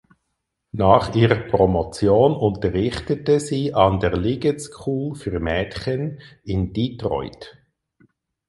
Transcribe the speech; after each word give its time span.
Nach 0.71 1.13
ihrer 1.13 1.35
Promotion 1.35 2.35
unterrichtete 2.35 3.39
sie 3.39 3.75
an 3.75 3.99
der 3.99 4.17
Liggett 4.17 4.59
School 4.59 5.13
für 5.13 5.39
Mädchen 5.39 6.19
in 6.43 6.73
Detroit. 6.73 7.55